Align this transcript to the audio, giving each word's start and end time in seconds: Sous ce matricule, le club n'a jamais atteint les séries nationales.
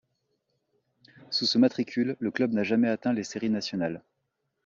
Sous 1.29 1.45
ce 1.45 1.59
matricule, 1.59 2.15
le 2.19 2.31
club 2.31 2.53
n'a 2.53 2.63
jamais 2.63 2.89
atteint 2.89 3.13
les 3.13 3.23
séries 3.23 3.51
nationales. 3.51 4.01